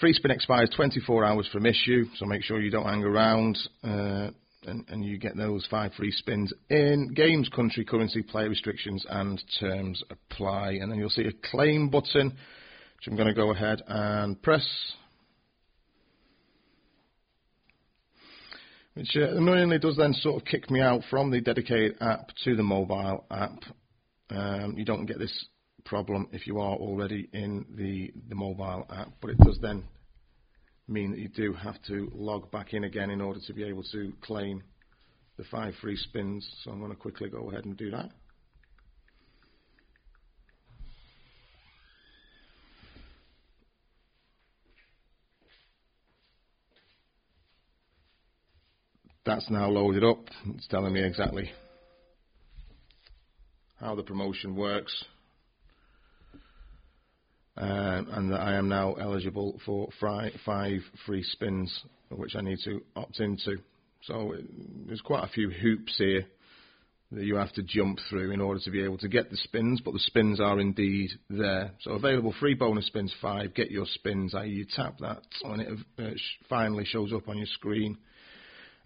Free 0.00 0.14
spin 0.14 0.30
expires 0.30 0.70
24 0.74 1.26
hours 1.26 1.46
from 1.52 1.66
issue, 1.66 2.06
so 2.16 2.24
make 2.24 2.42
sure 2.42 2.58
you 2.58 2.70
don't 2.70 2.86
hang 2.86 3.04
around 3.04 3.58
uh, 3.84 4.30
and, 4.66 4.84
and 4.88 5.04
you 5.04 5.18
get 5.18 5.36
those 5.36 5.66
five 5.70 5.92
free 5.92 6.10
spins 6.10 6.54
in. 6.70 7.12
Games, 7.14 7.50
country, 7.54 7.84
currency, 7.84 8.22
player 8.22 8.48
restrictions 8.48 9.04
and 9.10 9.42
terms 9.60 10.02
apply. 10.08 10.78
And 10.80 10.90
then 10.90 10.98
you'll 10.98 11.10
see 11.10 11.26
a 11.26 11.50
claim 11.50 11.90
button, 11.90 12.28
which 12.28 13.06
I'm 13.08 13.16
going 13.16 13.28
to 13.28 13.34
go 13.34 13.52
ahead 13.52 13.82
and 13.86 14.40
press. 14.40 14.66
which 18.94 19.16
uh, 19.16 19.36
annoyingly 19.36 19.78
does 19.78 19.96
then 19.96 20.12
sort 20.14 20.40
of 20.42 20.46
kick 20.46 20.70
me 20.70 20.80
out 20.80 21.02
from 21.08 21.30
the 21.30 21.40
dedicated 21.40 21.96
app 22.00 22.28
to 22.44 22.56
the 22.56 22.62
mobile 22.62 23.24
app. 23.30 23.62
Um, 24.30 24.74
you 24.76 24.84
don't 24.84 25.06
get 25.06 25.18
this 25.18 25.46
problem 25.84 26.28
if 26.32 26.46
you 26.46 26.58
are 26.58 26.76
already 26.76 27.28
in 27.32 27.64
the, 27.74 28.12
the 28.28 28.34
mobile 28.34 28.86
app, 28.90 29.08
but 29.20 29.30
it 29.30 29.38
does 29.38 29.58
then 29.60 29.84
mean 30.88 31.12
that 31.12 31.20
you 31.20 31.28
do 31.28 31.52
have 31.52 31.80
to 31.86 32.10
log 32.14 32.50
back 32.50 32.72
in 32.74 32.84
again 32.84 33.10
in 33.10 33.20
order 33.20 33.40
to 33.46 33.52
be 33.52 33.64
able 33.64 33.84
to 33.84 34.12
claim 34.20 34.62
the 35.36 35.44
five 35.44 35.74
free 35.80 35.96
spins. 35.96 36.48
So 36.62 36.70
I'm 36.70 36.80
going 36.80 36.90
to 36.90 36.96
quickly 36.96 37.28
go 37.28 37.50
ahead 37.50 37.64
and 37.64 37.76
do 37.76 37.90
that. 37.90 38.10
That's 49.24 49.48
now 49.50 49.68
loaded 49.68 50.02
up. 50.02 50.24
It's 50.56 50.66
telling 50.66 50.92
me 50.92 51.04
exactly 51.04 51.52
how 53.78 53.94
the 53.94 54.02
promotion 54.02 54.56
works. 54.56 55.04
Um, 57.56 58.08
and 58.12 58.32
that 58.32 58.40
I 58.40 58.54
am 58.54 58.68
now 58.68 58.94
eligible 58.94 59.60
for 59.66 59.88
five 60.00 60.32
free 61.04 61.22
spins, 61.22 61.82
which 62.10 62.36
I 62.36 62.40
need 62.40 62.58
to 62.64 62.80
opt 62.96 63.20
into. 63.20 63.58
So 64.02 64.34
there's 64.86 65.00
quite 65.02 65.24
a 65.24 65.32
few 65.32 65.50
hoops 65.50 65.96
here 65.98 66.26
that 67.12 67.24
you 67.24 67.36
have 67.36 67.52
to 67.54 67.62
jump 67.62 67.98
through 68.08 68.30
in 68.30 68.40
order 68.40 68.60
to 68.60 68.70
be 68.70 68.82
able 68.82 68.98
to 68.98 69.08
get 69.08 69.30
the 69.30 69.36
spins, 69.36 69.80
but 69.84 69.92
the 69.92 69.98
spins 69.98 70.40
are 70.40 70.60
indeed 70.60 71.10
there. 71.28 71.72
So 71.80 71.92
available 71.92 72.32
free 72.38 72.54
bonus 72.54 72.86
spins 72.86 73.12
five, 73.20 73.52
get 73.52 73.70
your 73.70 73.86
spins, 73.86 74.34
i.e. 74.34 74.48
you 74.48 74.66
tap 74.76 74.98
that 75.00 75.22
and 75.42 75.60
it 75.60 75.78
uh, 75.98 76.10
finally 76.48 76.84
shows 76.84 77.12
up 77.12 77.28
on 77.28 77.36
your 77.36 77.48
screen 77.48 77.98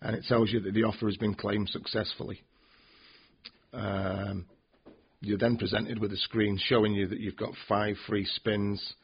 and 0.00 0.16
it 0.16 0.24
tells 0.26 0.50
you 0.50 0.60
that 0.60 0.72
the 0.72 0.84
offer 0.84 1.06
has 1.06 1.18
been 1.18 1.34
claimed 1.34 1.68
successfully. 1.68 2.42
Um, 3.74 4.46
you're 5.24 5.38
then 5.38 5.56
presented 5.56 5.98
with 5.98 6.12
a 6.12 6.16
screen 6.16 6.58
showing 6.62 6.94
you 6.94 7.06
that 7.08 7.20
you've 7.20 7.36
got 7.36 7.50
five 7.68 7.96
free 8.06 8.24
spins, 8.24 8.94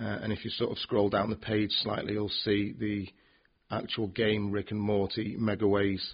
uh, 0.00 0.18
and 0.22 0.32
if 0.32 0.44
you 0.44 0.50
sort 0.50 0.70
of 0.70 0.78
scroll 0.78 1.08
down 1.08 1.30
the 1.30 1.36
page 1.36 1.70
slightly, 1.82 2.14
you'll 2.14 2.28
see 2.28 2.74
the 2.78 3.06
actual 3.70 4.08
game 4.08 4.50
Rick 4.50 4.70
and 4.70 4.80
Morty 4.80 5.36
Megaways 5.38 6.04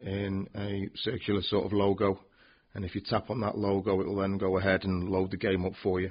in 0.00 0.48
a 0.56 0.88
circular 0.96 1.42
sort 1.42 1.66
of 1.66 1.72
logo. 1.72 2.20
And 2.74 2.84
if 2.84 2.94
you 2.94 3.00
tap 3.00 3.30
on 3.30 3.40
that 3.40 3.56
logo, 3.56 4.00
it 4.00 4.06
will 4.06 4.16
then 4.16 4.38
go 4.38 4.58
ahead 4.58 4.84
and 4.84 5.08
load 5.08 5.30
the 5.30 5.36
game 5.36 5.64
up 5.64 5.72
for 5.82 6.00
you. 6.00 6.10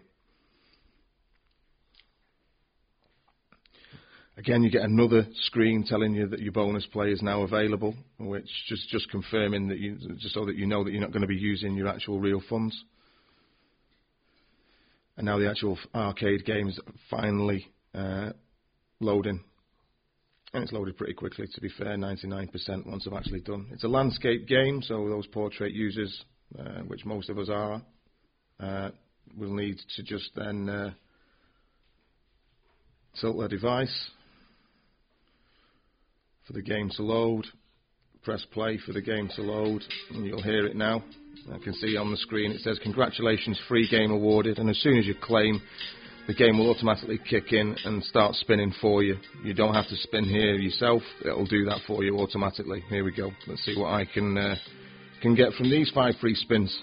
Again, 4.38 4.64
you 4.64 4.70
get 4.70 4.82
another 4.82 5.26
screen 5.46 5.86
telling 5.88 6.14
you 6.14 6.28
that 6.28 6.42
your 6.42 6.52
bonus 6.52 6.86
play 6.88 7.12
is 7.12 7.22
now 7.22 7.44
available, 7.44 7.96
which 8.20 8.50
just 8.68 8.90
just 8.90 9.10
confirming 9.10 9.70
that 9.70 9.78
you 9.78 9.98
just 10.18 10.34
so 10.34 10.46
that 10.46 10.58
you 10.58 10.66
know 10.66 10.84
that 10.84 10.92
you're 10.92 11.02
not 11.02 11.12
going 11.12 11.22
to 11.22 11.28
be 11.28 11.36
using 11.36 11.76
your 11.76 11.88
actual 11.88 12.20
real 12.20 12.42
funds. 12.50 12.76
And 15.18 15.26
now 15.26 15.40
the 15.40 15.50
actual 15.50 15.78
arcade 15.94 16.46
game 16.46 16.68
is 16.68 16.80
finally 17.10 17.68
uh, 17.94 18.32
loading, 19.00 19.44
and 20.54 20.64
it's 20.64 20.74
loaded 20.74 20.98
pretty 20.98 21.14
quickly. 21.14 21.48
To 21.54 21.62
be 21.62 21.70
fair, 21.70 21.96
99% 21.96 22.86
once 22.86 23.08
I've 23.08 23.18
actually 23.18 23.42
done. 23.42 23.68
It's 23.72 23.86
a 23.86 23.90
landscape 23.90 24.48
game, 24.48 24.82
so 24.82 25.08
those 25.08 25.28
portrait 25.28 25.72
users, 25.72 26.24
uh, 26.60 26.82
which 26.88 27.06
most 27.06 27.30
of 27.30 27.38
us 27.40 27.50
are, 27.50 27.82
uh, 28.60 28.90
will 29.38 29.54
need 29.54 29.78
to 29.96 30.04
just 30.04 30.32
then 30.36 30.68
uh, 30.68 30.92
tilt 33.20 33.38
their 33.38 33.48
device 33.48 34.10
for 36.46 36.54
the 36.54 36.62
game 36.62 36.90
to 36.96 37.04
load. 37.04 37.48
Press 38.26 38.44
play 38.52 38.80
for 38.84 38.92
the 38.92 39.04
game 39.04 39.30
to 39.36 39.42
load, 39.44 39.84
and 40.10 40.26
you'll 40.26 40.42
hear 40.42 40.66
it 40.66 40.76
now. 40.76 41.04
I 41.54 41.60
can 41.60 41.74
see 41.74 41.96
on 41.96 42.10
the 42.10 42.18
screen 42.18 42.52
it 42.52 42.62
says, 42.62 42.80
Congratulations, 42.82 43.60
free 43.68 43.88
game 43.88 44.10
awarded. 44.10 44.58
And 44.58 44.68
as 44.68 44.80
soon 44.80 44.98
as 44.98 45.06
you 45.06 45.14
claim, 45.22 45.62
the 46.26 46.34
game 46.34 46.58
will 46.58 46.72
automatically 46.72 47.20
kick 47.30 47.54
in 47.54 47.76
and 47.86 48.04
start 48.04 48.34
spinning 48.34 48.74
for 48.82 49.04
you. 49.04 49.18
You 49.44 49.54
don't 49.54 49.76
have 49.76 49.88
to 49.90 49.96
spin 49.98 50.24
here 50.24 50.56
yourself, 50.56 51.04
it'll 51.24 51.46
do 51.46 51.66
that 51.66 51.82
for 51.86 52.04
you 52.04 52.18
automatically. 52.18 52.84
Here 52.90 53.04
we 53.04 53.16
go. 53.16 53.30
Let's 53.46 53.64
see 53.64 53.78
what 53.78 53.94
I 53.94 54.06
can, 54.12 54.36
uh, 54.36 54.56
can 55.22 55.36
get 55.36 55.54
from 55.54 55.70
these 55.70 55.92
five 55.94 56.16
free 56.20 56.34
spins. 56.34 56.76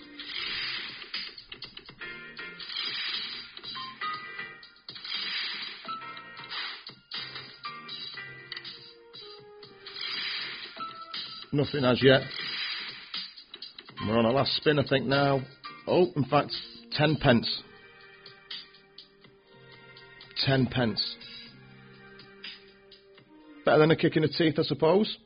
Nothing 11.54 11.84
as 11.84 12.02
yet. 12.02 12.22
We're 14.08 14.18
on 14.18 14.24
our 14.24 14.32
last 14.32 14.56
spin, 14.56 14.78
I 14.78 14.84
think, 14.88 15.04
now. 15.04 15.42
Oh, 15.86 16.06
in 16.16 16.24
fact, 16.24 16.50
10 16.92 17.16
pence. 17.16 17.62
10 20.46 20.66
pence. 20.66 21.16
Better 23.66 23.80
than 23.80 23.90
a 23.90 23.96
kick 23.96 24.16
in 24.16 24.22
the 24.22 24.28
teeth, 24.28 24.54
I 24.58 24.62
suppose. 24.62 25.18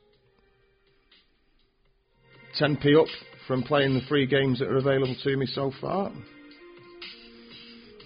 10p 2.61 3.00
up 3.00 3.06
from 3.47 3.62
playing 3.62 3.95
the 3.95 4.00
free 4.09 4.26
games 4.26 4.59
that 4.59 4.68
are 4.68 4.78
available 4.78 5.14
to 5.23 5.37
me 5.37 5.47
so 5.47 5.71
far. 5.80 6.11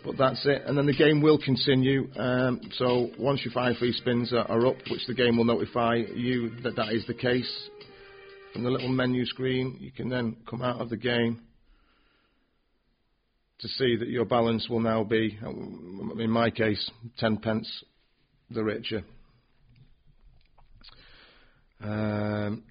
But 0.04 0.18
that's 0.18 0.44
it, 0.44 0.62
and 0.66 0.76
then 0.76 0.86
the 0.86 0.94
game 0.94 1.22
will 1.22 1.38
continue. 1.38 2.08
Um, 2.16 2.60
so 2.72 3.10
once 3.18 3.44
your 3.44 3.52
five 3.52 3.76
free 3.76 3.92
spins 3.92 4.32
are, 4.32 4.50
are 4.50 4.66
up, 4.66 4.76
which 4.90 5.06
the 5.06 5.14
game 5.14 5.36
will 5.36 5.44
notify 5.44 5.96
you 6.14 6.50
that 6.62 6.76
that 6.76 6.92
is 6.92 7.06
the 7.06 7.14
case, 7.14 7.70
from 8.52 8.64
the 8.64 8.70
little 8.70 8.88
menu 8.88 9.24
screen, 9.26 9.76
you 9.80 9.92
can 9.92 10.08
then 10.08 10.36
come 10.48 10.62
out 10.62 10.80
of 10.80 10.90
the 10.90 10.96
game 10.96 11.40
to 13.60 13.68
see 13.68 13.96
that 13.96 14.08
your 14.08 14.24
balance 14.24 14.68
will 14.68 14.80
now 14.80 15.04
be, 15.04 15.38
in 16.18 16.30
my 16.30 16.50
case, 16.50 16.90
10 17.18 17.38
pence 17.38 17.84
the 18.50 18.64
richer. 18.64 19.04
Um, 21.82 22.64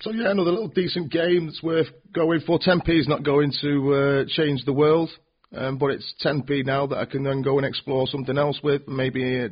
so 0.00 0.12
yeah, 0.12 0.30
another 0.30 0.50
little 0.50 0.68
decent 0.68 1.10
game 1.10 1.46
that's 1.46 1.62
worth 1.62 1.88
going 2.12 2.40
for. 2.46 2.58
10p 2.58 3.00
is 3.00 3.08
not 3.08 3.24
going 3.24 3.52
to 3.62 3.94
uh, 3.94 4.24
change 4.28 4.64
the 4.64 4.72
world. 4.72 5.10
Um, 5.50 5.78
but 5.78 5.92
it's 5.92 6.14
10p 6.22 6.66
now 6.66 6.86
that 6.88 6.98
I 6.98 7.06
can 7.06 7.24
then 7.24 7.40
go 7.40 7.56
and 7.56 7.66
explore 7.66 8.06
something 8.06 8.36
else 8.36 8.60
with. 8.62 8.86
Maybe 8.86 9.44
uh, 9.44 9.48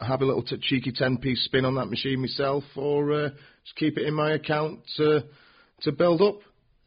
have 0.00 0.22
a 0.22 0.24
little 0.24 0.42
t- 0.42 0.56
cheeky 0.58 0.90
10p 0.90 1.36
spin 1.44 1.66
on 1.66 1.74
that 1.74 1.90
machine 1.90 2.20
myself, 2.20 2.64
or 2.76 3.12
uh, 3.12 3.28
just 3.64 3.76
keep 3.76 3.98
it 3.98 4.06
in 4.06 4.14
my 4.14 4.32
account 4.32 4.80
to 4.96 5.24
to 5.82 5.92
build 5.92 6.22
up. 6.22 6.36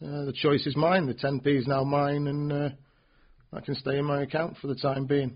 Uh, 0.03 0.25
the 0.25 0.33
choice 0.33 0.65
is 0.67 0.75
mine. 0.75 1.07
The 1.07 1.13
10p 1.13 1.47
is 1.47 1.67
now 1.67 1.83
mine, 1.83 2.27
and 2.27 2.53
uh, 2.53 2.69
I 3.51 3.61
can 3.61 3.75
stay 3.75 3.97
in 3.97 4.05
my 4.05 4.21
account 4.23 4.57
for 4.57 4.67
the 4.67 4.75
time 4.75 5.05
being. 5.05 5.35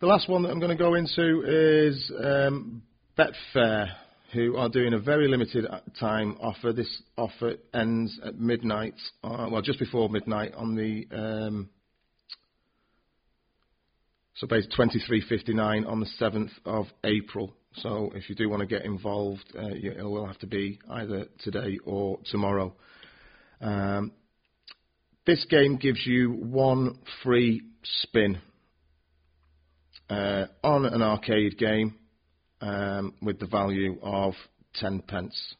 The 0.00 0.06
last 0.06 0.28
one 0.28 0.42
that 0.42 0.50
I'm 0.50 0.60
going 0.60 0.76
to 0.76 0.82
go 0.82 0.94
into 0.94 1.42
is 1.86 2.12
um, 2.22 2.82
Betfair 3.18 3.88
who 4.32 4.56
are 4.56 4.68
doing 4.68 4.92
a 4.92 4.98
very 4.98 5.26
limited 5.26 5.66
time 5.98 6.36
offer. 6.40 6.72
This 6.72 7.02
offer 7.16 7.54
ends 7.74 8.18
at 8.24 8.38
midnight, 8.38 8.94
uh, 9.24 9.48
well, 9.50 9.62
just 9.62 9.78
before 9.78 10.08
midnight 10.08 10.52
on 10.54 10.74
the 10.74 11.06
um, 11.16 11.70
So 14.38 14.46
basically 14.46 14.86
23.59 14.86 15.88
on 15.88 15.98
the 15.98 16.06
7th 16.20 16.52
of 16.64 16.86
April. 17.02 17.52
So 17.74 18.12
if 18.14 18.28
you 18.30 18.36
do 18.36 18.48
want 18.48 18.60
to 18.60 18.66
get 18.66 18.84
involved, 18.84 19.44
uh, 19.56 19.66
it 19.66 20.00
will 20.00 20.26
have 20.26 20.38
to 20.38 20.46
be 20.46 20.78
either 20.88 21.26
today 21.40 21.78
or 21.84 22.20
tomorrow. 22.30 22.72
Um, 23.60 24.12
this 25.26 25.44
game 25.50 25.76
gives 25.76 26.06
you 26.06 26.30
one 26.30 27.00
free 27.24 27.62
spin 27.82 28.40
uh, 30.08 30.46
on 30.62 30.86
an 30.86 31.02
arcade 31.02 31.58
game 31.58 31.96
um, 32.60 33.14
with 33.20 33.40
the 33.40 33.46
value 33.46 33.98
of 34.02 34.34
10 34.74 35.02
pence. 35.02 35.54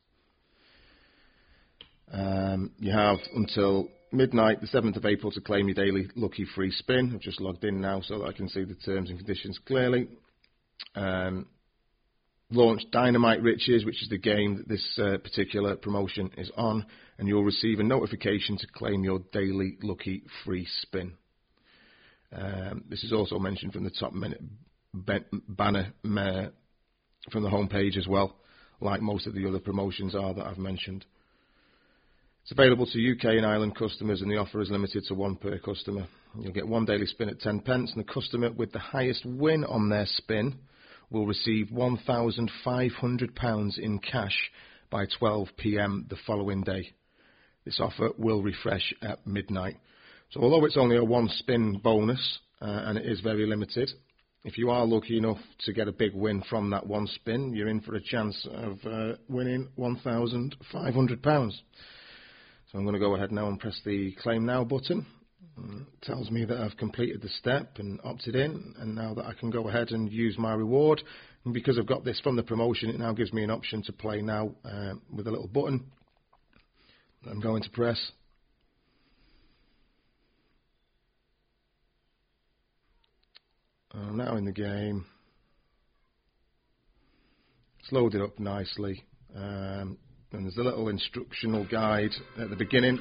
Um, 2.12 2.70
you 2.78 2.92
have 2.92 3.18
until 3.34 3.88
midnight, 4.12 4.60
the 4.60 4.66
7th 4.66 4.96
of 4.96 5.04
April, 5.04 5.32
to 5.32 5.40
claim 5.40 5.68
your 5.68 5.74
daily 5.74 6.08
lucky 6.16 6.46
free 6.54 6.70
spin. 6.70 7.12
I've 7.14 7.20
just 7.20 7.40
logged 7.40 7.64
in 7.64 7.80
now 7.80 8.00
so 8.00 8.18
that 8.18 8.26
I 8.26 8.32
can 8.32 8.48
see 8.48 8.64
the 8.64 8.74
terms 8.74 9.10
and 9.10 9.18
conditions 9.18 9.58
clearly. 9.66 10.08
Um, 10.94 11.46
launch 12.50 12.82
Dynamite 12.90 13.42
Riches, 13.42 13.84
which 13.84 14.02
is 14.02 14.08
the 14.08 14.18
game 14.18 14.56
that 14.56 14.68
this 14.68 14.98
uh, 14.98 15.18
particular 15.18 15.76
promotion 15.76 16.30
is 16.36 16.50
on, 16.56 16.86
and 17.18 17.28
you'll 17.28 17.44
receive 17.44 17.80
a 17.80 17.84
notification 17.84 18.56
to 18.58 18.66
claim 18.74 19.04
your 19.04 19.20
daily 19.32 19.76
lucky 19.82 20.22
free 20.44 20.66
spin. 20.82 21.14
Um, 22.32 22.84
this 22.88 23.04
is 23.04 23.12
also 23.12 23.38
mentioned 23.38 23.72
from 23.72 23.84
the 23.84 23.90
top 23.90 24.12
banner 24.94 25.92
uh, 26.04 26.46
from 27.30 27.42
the 27.42 27.50
homepage 27.50 27.96
as 27.96 28.06
well, 28.06 28.36
like 28.80 29.00
most 29.00 29.26
of 29.26 29.34
the 29.34 29.46
other 29.46 29.58
promotions 29.58 30.14
are 30.14 30.34
that 30.34 30.46
I've 30.46 30.58
mentioned. 30.58 31.04
It's 32.48 32.58
available 32.58 32.86
to 32.86 33.12
UK 33.12 33.36
and 33.36 33.44
Ireland 33.44 33.76
customers, 33.76 34.22
and 34.22 34.30
the 34.30 34.38
offer 34.38 34.62
is 34.62 34.70
limited 34.70 35.04
to 35.04 35.14
one 35.14 35.36
per 35.36 35.58
customer. 35.58 36.08
You'll 36.40 36.54
get 36.54 36.66
one 36.66 36.86
daily 36.86 37.04
spin 37.04 37.28
at 37.28 37.40
10 37.40 37.60
pence, 37.60 37.92
and 37.94 38.02
the 38.02 38.10
customer 38.10 38.50
with 38.50 38.72
the 38.72 38.78
highest 38.78 39.26
win 39.26 39.66
on 39.66 39.90
their 39.90 40.06
spin 40.06 40.54
will 41.10 41.26
receive 41.26 41.66
£1,500 41.66 43.78
in 43.78 43.98
cash 43.98 44.50
by 44.88 45.04
12 45.18 45.48
pm 45.58 46.06
the 46.08 46.16
following 46.26 46.62
day. 46.62 46.94
This 47.66 47.80
offer 47.80 48.12
will 48.16 48.42
refresh 48.42 48.94
at 49.02 49.26
midnight. 49.26 49.76
So, 50.30 50.40
although 50.40 50.64
it's 50.64 50.78
only 50.78 50.96
a 50.96 51.04
one 51.04 51.28
spin 51.28 51.82
bonus 51.84 52.38
uh, 52.62 52.64
and 52.64 52.96
it 52.96 53.04
is 53.04 53.20
very 53.20 53.44
limited, 53.44 53.90
if 54.44 54.56
you 54.56 54.70
are 54.70 54.86
lucky 54.86 55.18
enough 55.18 55.36
to 55.66 55.74
get 55.74 55.86
a 55.86 55.92
big 55.92 56.14
win 56.14 56.42
from 56.48 56.70
that 56.70 56.86
one 56.86 57.08
spin, 57.08 57.54
you're 57.54 57.68
in 57.68 57.82
for 57.82 57.96
a 57.96 58.00
chance 58.00 58.48
of 58.50 58.78
uh, 58.86 59.16
winning 59.28 59.68
£1,500. 59.78 61.52
So 62.70 62.76
I'm 62.76 62.84
going 62.84 62.94
to 62.94 63.00
go 63.00 63.14
ahead 63.14 63.32
now 63.32 63.48
and 63.48 63.58
press 63.58 63.80
the 63.86 64.12
Claim 64.20 64.44
Now 64.44 64.62
button. 64.62 65.06
It 65.56 65.86
tells 66.02 66.30
me 66.30 66.44
that 66.44 66.58
I've 66.58 66.76
completed 66.76 67.22
the 67.22 67.30
step 67.30 67.78
and 67.78 67.98
opted 68.04 68.36
in, 68.36 68.74
and 68.78 68.94
now 68.94 69.14
that 69.14 69.24
I 69.24 69.32
can 69.32 69.48
go 69.48 69.68
ahead 69.68 69.90
and 69.90 70.12
use 70.12 70.36
my 70.36 70.52
reward. 70.52 71.02
And 71.46 71.54
because 71.54 71.78
I've 71.78 71.86
got 71.86 72.04
this 72.04 72.20
from 72.20 72.36
the 72.36 72.42
promotion, 72.42 72.90
it 72.90 72.98
now 72.98 73.14
gives 73.14 73.32
me 73.32 73.42
an 73.42 73.50
option 73.50 73.82
to 73.84 73.92
play 73.92 74.20
now 74.20 74.54
uh, 74.66 74.94
with 75.10 75.26
a 75.26 75.30
little 75.30 75.48
button. 75.48 75.86
I'm 77.26 77.40
going 77.40 77.62
to 77.62 77.70
press. 77.70 78.12
I'm 83.92 84.18
now 84.18 84.36
in 84.36 84.44
the 84.44 84.52
game. 84.52 85.06
It's 87.80 87.90
loaded 87.92 88.20
up 88.20 88.38
nicely. 88.38 89.04
Um, 89.34 89.96
and 90.32 90.44
there's 90.44 90.58
a 90.58 90.62
little 90.62 90.88
instructional 90.88 91.66
guide 91.70 92.10
at 92.38 92.50
the 92.50 92.56
beginning 92.56 92.98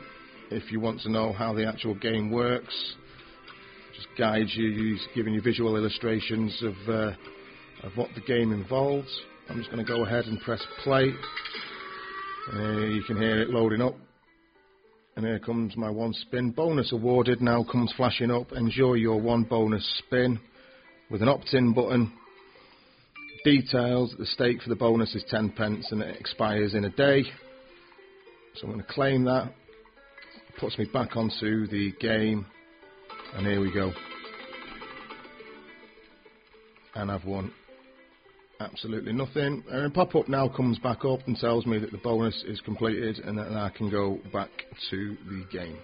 if 0.50 0.72
you 0.72 0.80
want 0.80 1.02
to 1.02 1.12
know 1.12 1.34
how 1.34 1.54
the 1.54 1.68
actual 1.68 1.94
game 1.94 2.32
works. 2.32 2.96
Just 3.94 4.08
guides 4.18 4.56
you, 4.56 4.98
giving 5.14 5.34
you 5.34 5.42
visual 5.42 5.76
illustrations 5.76 6.58
of, 6.64 6.74
uh, 6.88 7.12
of 7.84 7.92
what 7.96 8.10
the 8.16 8.22
game 8.22 8.54
involves. 8.54 9.10
I'm 9.50 9.58
just 9.58 9.70
going 9.70 9.86
to 9.86 9.92
go 9.92 10.06
ahead 10.06 10.26
and 10.26 10.40
press 10.42 10.64
play. 10.84 11.12
Uh, 12.54 12.86
you 12.86 13.04
can 13.04 13.18
hear 13.18 13.42
it 13.42 13.50
loading 13.50 13.82
up. 13.82 13.96
And 15.18 15.26
here 15.26 15.40
comes 15.40 15.76
my 15.76 15.90
one 15.90 16.14
spin. 16.14 16.52
Bonus 16.52 16.94
awarded 16.94 17.42
now 17.42 17.66
comes 17.70 17.92
flashing 17.98 18.32
up. 18.32 18.54
Enjoy 18.54 18.94
your 18.94 19.20
one 19.20 19.44
bonus 19.44 19.86
spin 20.06 20.40
with 21.10 21.22
an 21.22 21.28
opt-in 21.28 21.74
button 21.74 22.14
details, 23.44 24.14
the 24.18 24.26
stake 24.26 24.62
for 24.62 24.70
the 24.70 24.76
bonus 24.76 25.14
is 25.16 25.24
10 25.30 25.52
pence 25.52 25.92
and 25.92 26.02
it 26.02 26.20
expires 26.20 26.74
in 26.74 26.86
a 26.86 26.90
day. 26.90 27.24
So 28.56 28.68
I'm 28.68 28.74
going 28.74 28.84
to 28.84 28.92
claim 28.92 29.24
that. 29.26 29.54
Puts 30.60 30.78
me 30.78 30.86
back 30.92 31.16
onto 31.16 31.68
the 31.68 31.94
game. 32.00 32.46
And 33.36 33.46
here 33.46 33.62
we 33.62 33.72
go. 33.72 33.92
And 36.96 37.12
I've 37.12 37.26
won 37.26 37.52
absolutely 38.60 39.14
nothing. 39.14 39.64
Uh, 39.72 39.84
and 39.84 39.94
pop-up 39.94 40.28
now 40.28 40.48
comes 40.48 40.80
back 40.80 41.06
up 41.06 41.20
and 41.28 41.38
tells 41.38 41.66
me 41.66 41.78
that 41.80 41.92
the 41.92 41.98
bonus 42.00 42.44
is 42.48 42.60
completed 42.62 43.20
and 43.20 43.38
that 43.38 43.52
I 43.52 43.70
can 43.70 43.90
go 43.90 44.20
back 44.34 44.50
to 44.90 45.18
the 45.30 45.46
game. 45.52 45.78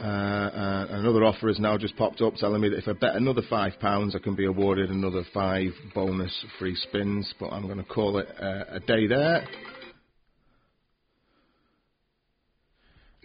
Uh, 0.00 0.02
uh, 0.02 0.86
another 0.90 1.24
offer 1.24 1.46
has 1.48 1.60
now 1.60 1.78
just 1.78 1.96
popped 1.96 2.20
up 2.20 2.34
telling 2.34 2.60
me 2.60 2.68
that 2.68 2.78
if 2.78 2.88
I 2.88 2.92
bet 2.94 3.14
another 3.14 3.42
£5, 3.42 3.78
I 4.14 4.18
can 4.18 4.34
be 4.34 4.46
awarded 4.46 4.90
another 4.90 5.22
five 5.32 5.70
bonus 5.94 6.44
free 6.58 6.74
spins, 6.74 7.32
but 7.38 7.50
I'm 7.50 7.66
going 7.66 7.78
to 7.78 7.84
call 7.84 8.18
it 8.18 8.26
uh, 8.40 8.64
a 8.70 8.80
day 8.80 9.06
there. 9.06 9.46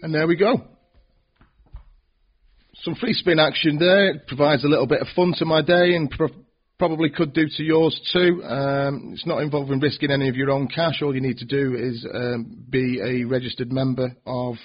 And 0.01 0.13
there 0.13 0.27
we 0.27 0.37
go. 0.37 0.61
Some 2.83 2.95
free 2.95 3.13
spin 3.13 3.39
action 3.39 3.77
there. 3.79 4.11
It 4.11 4.27
provides 4.27 4.63
a 4.63 4.67
little 4.67 4.87
bit 4.87 5.01
of 5.01 5.07
fun 5.15 5.33
to 5.39 5.45
my 5.45 5.61
day 5.61 5.95
and 5.95 6.09
pro- 6.09 6.29
probably 6.77 7.09
could 7.09 7.33
do 7.33 7.47
to 7.57 7.63
yours 7.63 7.99
too. 8.13 8.41
Um, 8.43 9.11
it's 9.13 9.25
not 9.25 9.41
involving 9.41 9.79
risking 9.79 10.11
any 10.11 10.29
of 10.29 10.35
your 10.35 10.51
own 10.51 10.67
cash. 10.67 11.01
All 11.01 11.13
you 11.13 11.19
need 11.19 11.39
to 11.39 11.45
do 11.45 11.75
is 11.75 12.07
um, 12.13 12.63
be 12.69 13.01
a 13.03 13.25
registered 13.25 13.71
member 13.71 14.15
of 14.25 14.55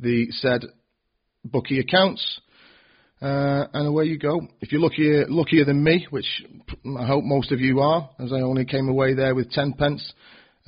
the 0.00 0.28
said 0.30 0.62
bookie 1.44 1.80
accounts. 1.80 2.40
Uh, 3.20 3.66
and 3.72 3.88
away 3.88 4.04
you 4.04 4.16
go. 4.16 4.40
If 4.60 4.70
you're 4.70 4.80
luckier, 4.80 5.26
luckier 5.28 5.64
than 5.64 5.82
me, 5.82 6.06
which 6.10 6.44
I 6.98 7.04
hope 7.04 7.24
most 7.24 7.50
of 7.50 7.58
you 7.60 7.80
are, 7.80 8.08
as 8.20 8.32
I 8.32 8.40
only 8.42 8.64
came 8.64 8.88
away 8.88 9.14
there 9.14 9.34
with 9.34 9.50
10 9.50 9.72
pence, 9.72 10.12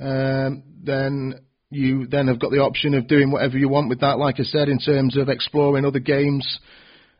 um, 0.01 0.63
then 0.83 1.35
you 1.69 2.07
then 2.07 2.27
have 2.27 2.39
got 2.39 2.51
the 2.51 2.59
option 2.59 2.93
of 2.93 3.07
doing 3.07 3.31
whatever 3.31 3.57
you 3.57 3.69
want 3.69 3.87
with 3.87 4.01
that, 4.01 4.19
like 4.19 4.39
I 4.39 4.43
said, 4.43 4.67
in 4.67 4.79
terms 4.79 5.15
of 5.15 5.29
exploring 5.29 5.85
other 5.85 5.99
games, 5.99 6.59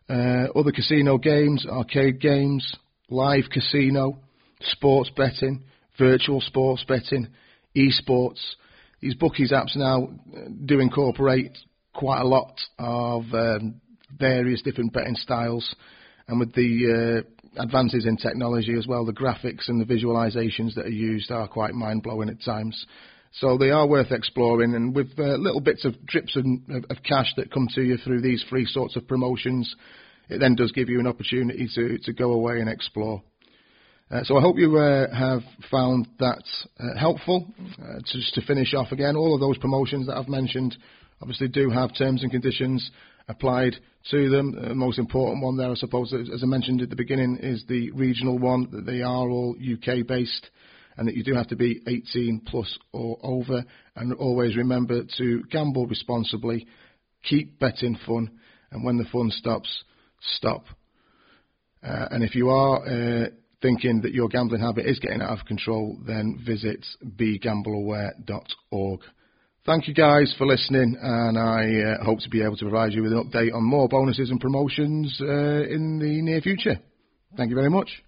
uh, 0.10 0.48
other 0.54 0.74
casino 0.74 1.18
games, 1.18 1.66
arcade 1.66 2.20
games, 2.20 2.76
live 3.10 3.46
casino, 3.50 4.20
sports 4.60 5.10
betting, 5.16 5.64
virtual 5.98 6.42
sports 6.42 6.84
betting, 6.86 7.30
esports. 7.76 8.42
These 9.00 9.16
bookies 9.16 9.54
apps 9.54 9.78
now 9.78 10.10
do 10.66 10.80
incorporate 10.80 11.58
quite 11.94 12.22
a 12.22 12.28
lot 12.28 12.60
of 12.80 13.24
um, 13.34 13.82
various 14.18 14.62
different 14.62 14.94
betting 14.94 15.16
styles, 15.16 15.76
and 16.28 16.40
with 16.40 16.54
the 16.54 17.24
uh, 17.58 17.62
advances 17.62 18.06
in 18.06 18.18
technology 18.18 18.76
as 18.78 18.88
well, 18.88 19.06
the 19.06 19.14
graphics 19.14 19.68
and 19.68 19.80
the 19.82 19.94
visualizations 19.94 20.76
that 20.76 20.86
are 20.86 20.90
used 20.90 21.32
are 21.32 21.48
quite 21.48 21.74
mind 21.74 22.04
blowing 22.04 22.30
at 22.30 22.42
times. 22.44 22.86
So 23.34 23.58
they 23.58 23.70
are 23.70 23.88
worth 23.88 24.12
exploring, 24.12 24.76
and 24.76 24.94
with 24.94 25.12
uh, 25.18 25.36
little 25.38 25.62
bits 25.62 25.86
of 25.86 26.06
drips 26.06 26.36
of, 26.36 26.46
of, 26.90 26.98
cash 27.04 27.34
that 27.38 27.52
come 27.52 27.68
to 27.76 27.82
you 27.82 27.98
through 27.98 28.22
these 28.22 28.44
free 28.50 28.66
sorts 28.66 28.98
of 28.98 29.08
promotions, 29.08 29.74
it 30.30 30.40
then 30.40 30.56
does 30.56 30.74
give 30.74 30.90
you 30.90 31.00
an 31.00 31.08
opportunity 31.08 31.70
to, 31.76 31.98
to 32.00 32.14
go 32.14 32.34
away 32.34 32.60
and 32.60 32.70
explore. 32.70 33.24
Uh, 34.12 34.24
so 34.26 34.38
I 34.38 34.42
hope 34.42 34.58
you 34.58 34.78
uh, 34.78 35.14
have 35.16 35.42
found 35.70 36.08
that 36.20 36.44
uh, 36.78 37.00
helpful. 37.00 37.48
Uh, 37.82 38.00
just 38.06 38.34
to 38.34 38.42
finish 38.42 38.74
off 38.74 38.92
again, 38.92 39.16
all 39.16 39.34
of 39.34 39.40
those 39.40 39.58
promotions 39.58 40.08
that 40.08 40.18
I've 40.18 40.28
mentioned 40.28 40.76
obviously 41.22 41.48
do 41.48 41.70
have 41.70 41.96
terms 41.96 42.24
and 42.24 42.32
conditions 42.32 42.92
applied 43.28 43.76
to 44.10 44.30
them. 44.30 44.52
The 44.52 44.76
most 44.76 45.00
important 45.00 45.44
one 45.44 45.58
there, 45.58 45.72
I 45.72 45.76
suppose, 45.76 46.14
as 46.14 46.44
I 46.44 46.46
mentioned 46.46 46.82
at 46.82 46.90
the 46.90 46.96
beginning, 46.96 47.38
is 47.42 47.64
the 47.68 47.92
regional 47.92 48.40
one, 48.40 48.68
that 48.72 48.86
they 48.86 49.02
are 49.02 49.30
all 49.30 49.56
UK 49.56 50.08
based 50.08 50.50
and 50.98 51.08
that 51.08 51.16
you 51.16 51.24
do 51.24 51.34
have 51.34 51.48
to 51.48 51.56
be 51.56 51.82
18 51.88 52.42
plus 52.46 52.78
or 52.92 53.18
over. 53.24 53.64
And 53.96 54.14
always 54.14 54.56
remember 54.58 55.04
to 55.18 55.44
gamble 55.50 55.88
responsibly, 55.88 56.68
keep 57.24 57.60
betting 57.60 57.98
fun, 58.06 58.32
and 58.72 58.84
when 58.84 58.98
the 58.98 59.06
fun 59.12 59.32
stops, 59.32 59.84
stop. 60.36 60.66
Uh, 61.84 62.08
and 62.12 62.24
if 62.24 62.36
you 62.36 62.50
are 62.50 62.86
uh, 62.86 63.28
thinking 63.62 64.02
that 64.02 64.14
your 64.14 64.28
gambling 64.28 64.62
habit 64.62 64.86
is 64.86 65.00
getting 65.00 65.22
out 65.22 65.40
of 65.40 65.46
control, 65.46 65.98
then 66.06 66.40
visit 66.46 66.86
begambleaware.org. 67.04 69.00
Thank 69.64 69.88
you 69.88 69.94
guys 69.94 70.34
for 70.40 70.48
listening, 70.48 70.98
and 71.00 71.38
I 71.38 71.92
uh, 71.92 72.04
hope 72.04 72.18
to 72.22 72.30
be 72.30 72.42
able 72.42 72.58
to 72.58 72.66
provide 72.66 72.94
you 72.94 73.04
with 73.04 73.12
an 73.12 73.24
update 73.24 73.54
on 73.54 73.64
more 73.64 73.88
bonuses 73.88 74.32
and 74.32 74.40
promotions 74.40 75.16
uh, 75.22 75.26
in 75.26 76.00
the 76.00 76.20
near 76.24 76.42
future. 76.42 76.80
Thank 77.38 77.52
you 77.52 77.56
very 77.56 77.70
much. 77.70 78.04